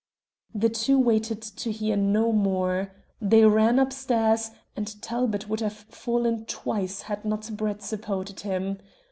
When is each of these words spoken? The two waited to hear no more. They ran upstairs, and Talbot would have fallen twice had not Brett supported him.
The 0.55 0.69
two 0.69 0.97
waited 0.97 1.43
to 1.43 1.71
hear 1.71 1.95
no 1.95 2.31
more. 2.31 2.91
They 3.21 3.45
ran 3.45 3.77
upstairs, 3.77 4.49
and 4.75 4.99
Talbot 4.99 5.47
would 5.47 5.59
have 5.59 5.85
fallen 5.91 6.45
twice 6.45 7.03
had 7.03 7.23
not 7.23 7.55
Brett 7.55 7.83
supported 7.83 8.39
him. 8.39 8.79